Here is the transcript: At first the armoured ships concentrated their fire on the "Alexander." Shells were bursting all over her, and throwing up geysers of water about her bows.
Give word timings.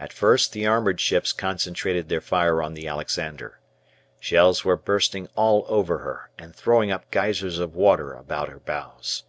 At 0.00 0.12
first 0.12 0.52
the 0.52 0.66
armoured 0.66 1.00
ships 1.00 1.32
concentrated 1.32 2.08
their 2.08 2.20
fire 2.20 2.60
on 2.60 2.74
the 2.74 2.88
"Alexander." 2.88 3.60
Shells 4.18 4.64
were 4.64 4.74
bursting 4.76 5.28
all 5.36 5.64
over 5.68 5.98
her, 5.98 6.28
and 6.36 6.52
throwing 6.52 6.90
up 6.90 7.08
geysers 7.12 7.60
of 7.60 7.72
water 7.76 8.14
about 8.14 8.48
her 8.48 8.58
bows. 8.58 9.22